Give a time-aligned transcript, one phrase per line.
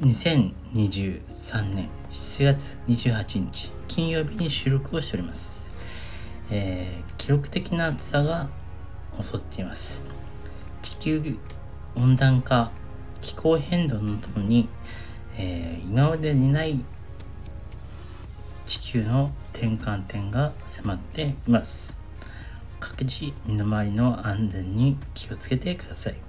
[0.00, 5.74] 2023年7月28日金曜日に収録をしております。
[6.52, 8.48] えー、記録的な暑さが
[9.20, 10.06] 襲っています。
[10.82, 11.36] 地球
[11.96, 12.70] 温暖化、
[13.20, 14.68] 気候変動のともに、
[15.36, 16.78] えー、今までにない
[18.66, 21.98] 地球の転換点が迫っています。
[22.78, 26.27] 各自身の回りの安全に気をつけてください。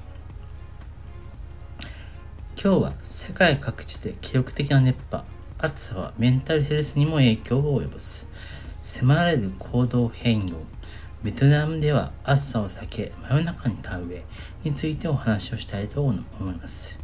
[2.62, 5.24] 今日は世界各地で記録的な熱波、
[5.60, 8.30] 暑さはメンタルヘルスにも影響を及ぼす。
[8.82, 10.58] 迫られる行動変容、
[11.24, 14.24] ベトナムでは暑さを避け真夜中に田植え
[14.66, 17.00] についてお話をしたいと思います。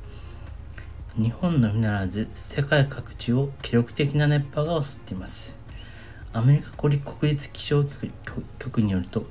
[1.18, 5.58] 日本のみならず世界各地を記録的な熱波が襲っています。
[6.34, 6.98] アメリカ国
[7.31, 7.86] 立気象
[8.59, 9.26] 局によると、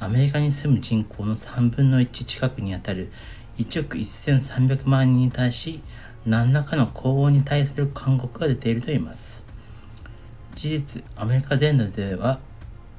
[0.00, 3.12] アメリカに住む人口の3分の1近くにあたる
[3.58, 5.82] 1億1300万人に対し、
[6.24, 9.44] 何らかの高温に対する勧告が出ていると言います。
[10.54, 12.40] 事実、アメリカ全土では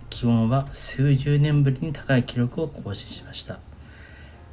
[0.09, 3.59] 気温は数十年ぶりに高い記録を更新しました。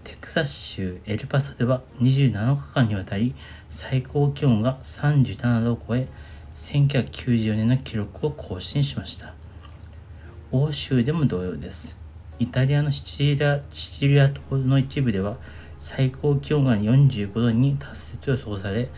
[0.05, 3.34] テキサス州エルパソでは27日間にわたり
[3.69, 6.09] 最高気温が37度を超え、
[6.53, 9.34] 1994年の記録を更新しました。
[10.53, 11.99] 欧州でも同様です。
[12.39, 15.39] イタリアのシチリアシチリア島の一部では
[15.79, 18.89] 最高気温が45度に達すると予想され、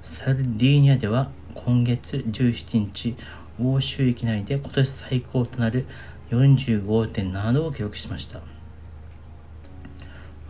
[0.00, 3.16] サルディーニャでは今月17日、
[3.60, 5.86] 欧州域内で今年最高となる
[6.30, 8.40] 45.7度を記録しました。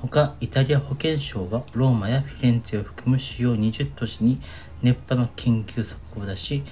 [0.00, 4.38] 他、イタリア保健省はローマやフィレンツェを含む主要20都市に
[4.82, 6.62] 熱波の緊急速報を出し、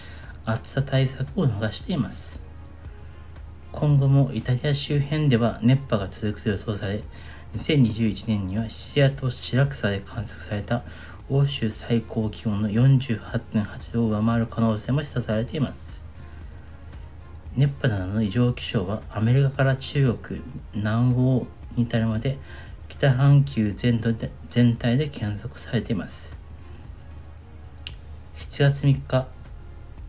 [0.45, 2.45] 暑さ対策を逃しています。
[3.73, 7.03] 今後もイタリア周辺では熱波が続くと予想され、
[7.56, 10.82] 2021年にはシチアとシラクサで観測された
[11.30, 16.06] 欧州最高気温の48.8度を上回る可能性も示唆されています。
[17.56, 20.42] 熱波などの異常気象はアメリカから中国、
[20.74, 21.46] 南欧
[21.77, 22.39] に至るまで
[22.89, 26.36] 北半球全土で全体で観測されています。
[28.36, 29.28] 7月3日、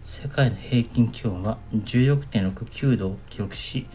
[0.02, 3.88] 世界の平均気温は16.69度を記録し、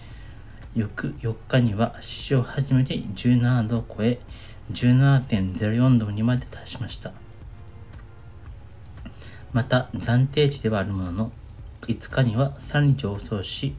[0.75, 4.19] 翌4日には史上初めて17度を超え、
[4.72, 7.12] 17.04度にまで達しました。
[9.53, 11.33] また、暫定値ではあるものの、
[11.83, 13.75] 5日にはさらに上昇し、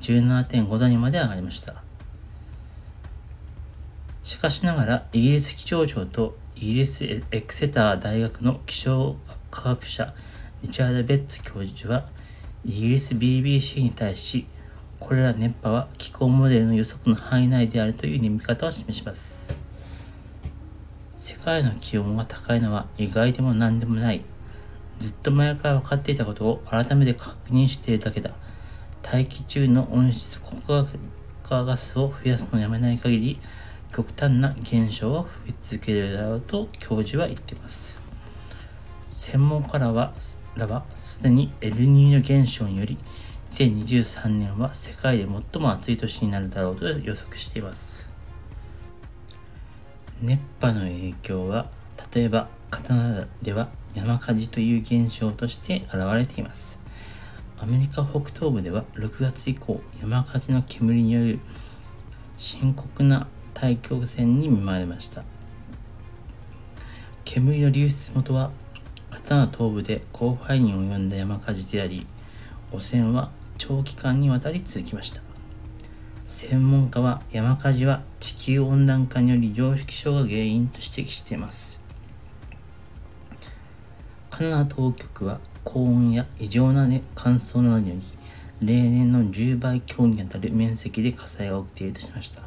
[0.00, 1.82] 17.5度にまで上がりました。
[4.22, 9.16] しかしながら、イギリス気象庁とイギリスエクセター大学の気象
[9.50, 10.14] 科学者、
[10.62, 12.06] リチャード・ベッツ教授は、
[12.66, 14.46] イギリス BBC に対し、
[15.00, 19.58] これら熱波は気候モデルの予測の範囲内であるという見方を示します。
[21.14, 24.22] 世界の気温が高いのは意外でも何でもない。
[24.98, 28.30] ずっと前から分かっていたことを改めて確認しているだけだ。
[29.02, 30.56] 大気中の温室効
[31.42, 33.38] 果ガスを増やすのをやめない限り、
[33.92, 38.02] 極端な現象は増え続けるだろうと教授は言っています。
[39.08, 40.14] 専門家らは、
[40.56, 42.96] らはすでにエルニーニョ現象により
[43.54, 48.12] 2023年は世界で最も暑い年になるだろうと予測しています。
[50.20, 51.70] 熱波の影響は、
[52.12, 56.80] 例えばカナでは山火事という現象として現れています。
[57.56, 61.38] アメリカ北東部では6月以降、山火事の煙による
[62.36, 65.22] 深刻な大気汚染に見舞われました。
[67.24, 68.50] 煙の流出元は、
[69.10, 72.04] カタナ東部で広範囲に及んだ山火事であり、
[72.72, 73.30] 汚染は
[73.66, 75.22] 長期間にわたり続きました。
[76.26, 81.82] 専門家は山火事は地球温暖化により常識症が原因と指摘しています。
[84.28, 87.94] カナダ当局は高温や異常な、ね、乾燥などによ
[88.60, 92.42] り例年の10倍強にあたる面積で火災が起きているとしました。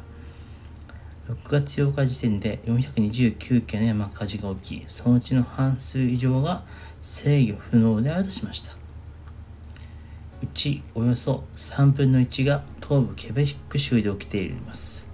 [1.28, 6.62] 6月8日時点で429件の山火事が起き、そのうちの半数以上が
[7.02, 8.77] 制御不能であるとしました。
[10.40, 15.10] うちおよそ3分の1が東部ケベシック州で起きています。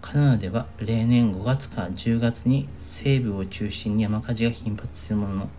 [0.00, 5.50] カナダでは例年5月から10月に西部を中心に山火事が頻発するものの、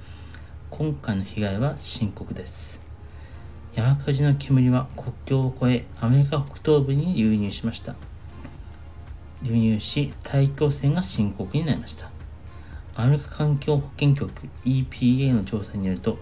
[0.70, 2.86] 今回の被害は深刻です。
[3.76, 7.96] 山火事の煙は国境を越えアメリカ北東部に流入しました。
[9.44, 12.10] 流入し大気汚染が深刻になりました。
[12.96, 14.32] アメリカ環境保健局
[14.66, 16.18] EPA の調査によると、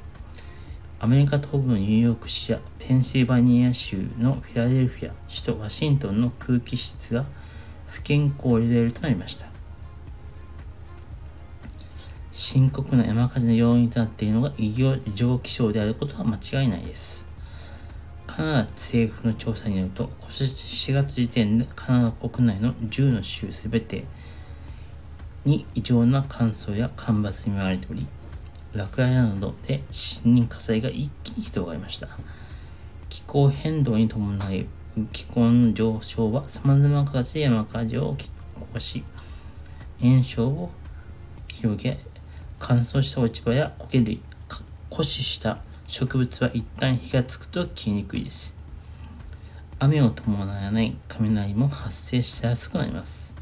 [0.99, 7.25] アメリカ東部のニューヨーク市やペンシルバニア州のフィラデルフィア、首都ワシントンの空気質が
[7.85, 9.47] 不健康レベルとなりました。
[12.31, 17.27] 深刻な山火事の要因となっているのが異常気象であることは間違いないです。
[18.25, 24.05] カナダ政府の調査によると、今年4月時点でカナダ国内の10の州すべて
[25.45, 28.07] に異常な乾燥や干ばつに見舞われており、
[28.73, 29.83] 落雷などで
[30.23, 32.09] 森林火災が一気に広がりました。
[33.09, 34.65] 気候変動に伴う
[35.11, 38.29] 気候の上昇は様々な形で山火事を起
[38.73, 39.03] こし、
[40.01, 40.71] 炎症を
[41.47, 41.99] 広げ、
[42.59, 44.21] 乾燥した落ち葉や苔類、
[44.89, 48.59] 枯死した植物は一旦火がつくと消えにくいです。
[49.79, 53.36] 雨を伴わない雷も発生しやすくなります。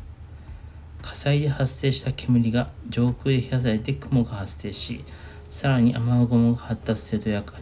[1.06, 5.06] 火災で発生した煙が上空で冷やされて雲が発生し、
[5.52, 7.54] さらに雨雲が発達するという悪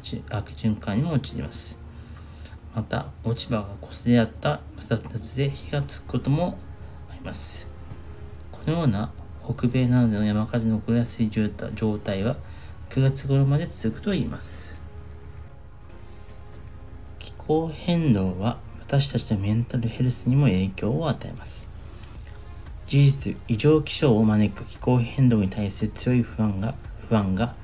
[0.51, 1.83] 循環にも陥ります。
[2.73, 6.57] また、落ち葉が擦れ合った摩擦熱で火がつくことも
[7.11, 7.67] あります。
[8.53, 9.11] このような
[9.43, 11.49] 北米などでの山火事の起こりやすい状
[11.99, 12.37] 態は
[12.91, 14.81] 9月頃まで続くと言います。
[17.19, 21.72] 気候変動は私たちのメンタルヘルスにも影響を与えます。
[22.93, 27.55] 事実、異常気象を招く気候変動に対する強い不安が、不安が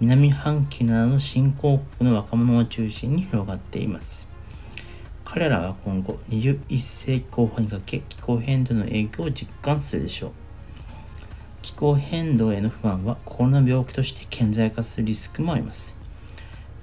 [0.00, 4.32] 南半球などの新興国の若者を中心に広がっています。
[5.26, 10.30] 彼らは今後21世紀後半にかけ気候変動の影響を実感するでしょう。
[11.60, 15.98] 気候変動への不安はコロナ病気として顕在化するリスクもあります。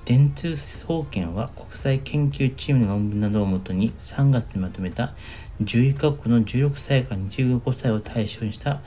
[0.06, 5.16] 電通総研は国際研究チームの論文などをもとに3月にまとめた
[5.62, 8.82] 11カ国の16歳から25歳を対象にした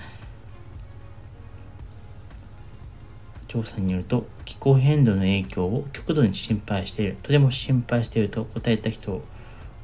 [3.47, 9.23] 調査によると気候変動の影響を極度に心配しているとても心配していると答えた人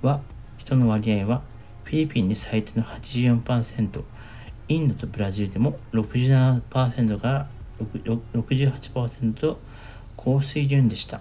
[0.03, 0.21] は
[0.59, 1.43] 人の割合は
[1.85, 4.03] フィリピンで最低の84%
[4.69, 7.49] インドとブラジルでも67%から
[7.79, 9.59] 68%と
[10.17, 11.21] 高水準でした。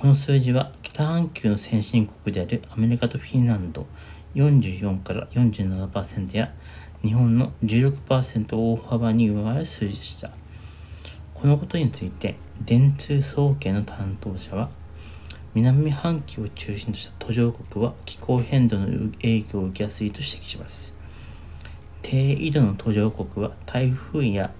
[0.00, 3.86] この数字は北半球の先進国であるアメリカとフィンランド
[4.34, 6.54] 44から47%や
[7.02, 10.30] 日本の16%を大幅に上回る数字でした。
[11.34, 14.70] このことについて電通総研の担当者は
[15.52, 18.86] 南半球を中心とした途上国は気候変動の
[19.20, 20.96] 影響を受けやすいと指摘します。
[22.00, 24.50] 低緯度の途上国は台風や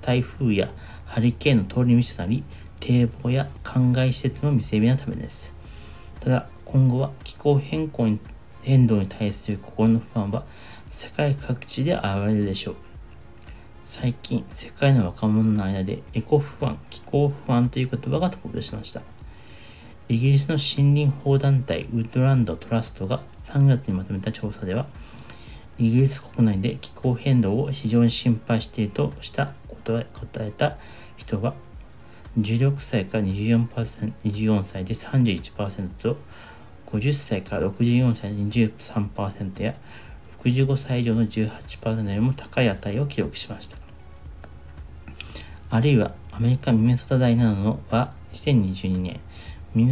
[0.00, 0.70] 台風や
[1.04, 2.42] ハリケーンの通り道となり、
[2.86, 5.56] 堤防や灌漑施設も未整備なためです。
[6.20, 8.20] ただ、今後は気候変更に
[8.62, 10.44] 変動に対する心の不安は
[10.86, 12.76] 世界各地で現れるでしょう。
[13.82, 19.02] 最近、世界の若者の間でエコ不安、気候不安という言葉が登場しました。
[20.08, 24.86] イギリスの森林保護団体ウッドランドトラストが3月にまとめた調査では、
[25.76, 30.06] イギリス国内で気候変動を非常に心配しているとした答
[30.46, 30.76] えた
[31.16, 31.54] 人は、
[32.38, 36.16] 16歳から24%、24歳で31%と、
[36.86, 39.74] 50歳から64歳で23%や、
[40.38, 43.78] 65歳以上の18%よりも高い値を記録しました。
[45.70, 49.20] あるいは、アメリカ・ミネソタ大などのは2022年、
[49.74, 49.86] ミ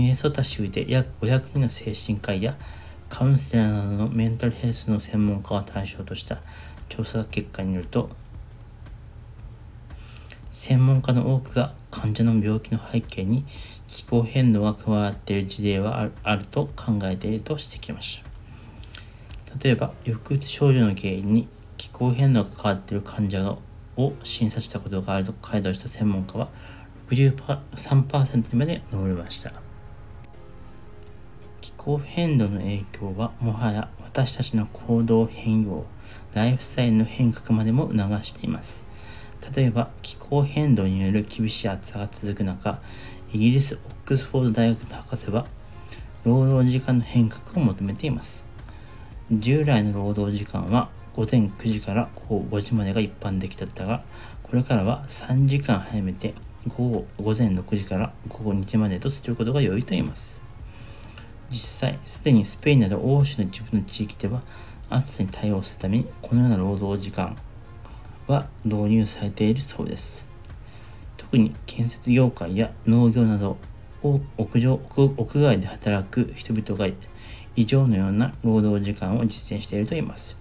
[0.00, 2.56] ネソタ州で約500人の精神科医や
[3.08, 6.38] カウンセラーなどのメンタルヘルスの専門家を対象とした
[6.88, 8.10] 調査結果によると、
[10.54, 13.44] 専門家の多くが患者の病気の背景に
[13.88, 19.58] 気候変動が加わっている事例はあると考えていると指摘しました。
[19.60, 23.58] 例えば、抑うつ症状の原因に気候変動が関わっている患者
[23.96, 26.48] を審査したことがあると回答した専門家は
[27.08, 29.52] 63%にまで上りました
[31.60, 31.72] 気。
[31.84, 35.84] 候変動の影響はもはや私たちの行動変容、
[36.32, 38.86] ライフスタイルの変革までも促しています。
[39.54, 42.80] 例えば、気候変動による厳しい暑さが続く中、
[43.32, 45.46] イギリス・オックスフォード大学の博士は、
[46.24, 48.46] 労働時間の変革を求めています。
[49.30, 54.02] 従来の労働時間は午前9時から午後5時までが一般的だったが、
[54.42, 56.34] これからは3時間早めて
[56.76, 60.42] 午後午前6時から午後2時までとすることが良いと言います。
[61.50, 64.42] 実際、すでにスペインなど欧州の一部の地域では
[64.88, 67.36] 暑さに対応するためにこのような労働時間
[68.26, 70.30] は導入されているそうです。
[71.16, 73.58] 特に建設業界や農業など
[74.02, 76.92] を屋上屋外で働く人々が
[77.56, 80.38] 異常のような労働時間を実践しているといいます。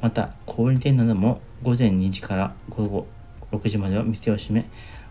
[0.00, 3.06] また、小売店なども午前2時から午後
[3.52, 4.68] 6時までは店を閉め、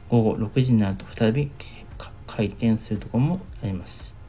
[0.09, 1.49] 午後6時になると再び
[2.27, 4.20] 開店するところもあります。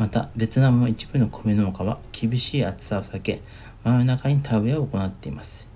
[0.00, 3.42] また、ベトナムの一部の米農家は厳しい暑さを避け、
[3.84, 5.70] 真夜中に田植えを行っています。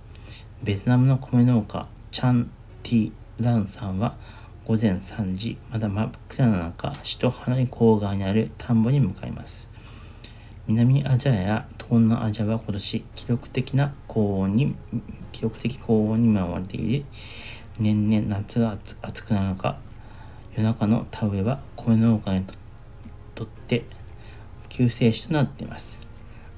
[0.63, 2.51] ベトナムの米農家、チャン・
[2.83, 4.17] ティ・ランさんは、
[4.67, 9.71] 午前3時、まだ真っ暗な中、首都ハノイ郊外にある田んぼに向かいます。
[10.67, 14.75] 南アジアや東南アジアは今年記録的な高温に、
[15.33, 17.05] 記録的高温に見舞われている。
[17.79, 19.77] 年々夏が暑くなる中、
[20.57, 22.47] 夜中の田植えは米農家に
[23.35, 23.85] とって
[24.77, 26.01] 救世主となっています。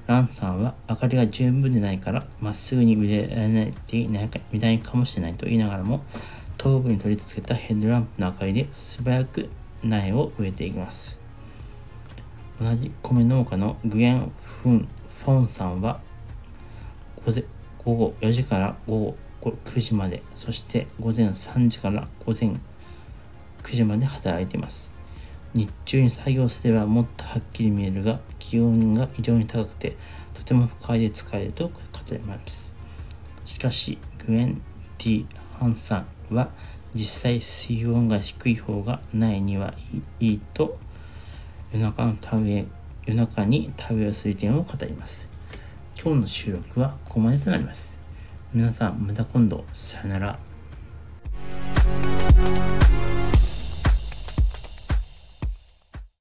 [0.07, 6.03] ランさんは明かりが十分でないからまっすぐに売れられていないかもしれないと言いながらも
[6.57, 9.49] 頭部に取り付けたヘッドランプの明かりで素早く
[9.83, 11.21] 苗を植えていきます。
[12.59, 14.31] 同じ米農家のグエン・
[14.63, 14.87] フン・
[15.23, 15.99] フォンさんは
[17.85, 22.59] 午後4時から午後9時まで、そして午前3時から午前9
[23.75, 24.96] 時まで働いています。
[25.57, 29.97] 日中に作業すればもっとはっきり見えるが、気温が異常に高くて、
[30.35, 31.73] とても不快で使えると語
[32.11, 32.75] ります。
[33.43, 34.61] しかし、グエン・
[34.99, 35.25] ティ・
[35.59, 36.51] ハンさんは、
[36.93, 39.73] 実際水温が低い方がないには
[40.19, 40.79] いいと
[41.73, 42.65] 夜中の田植え、
[43.05, 45.31] 夜中に田植えをする点を語ります。
[45.99, 47.99] 今日の収録はここまでとなります。
[48.53, 50.39] 皆さん、また今度、さよなら。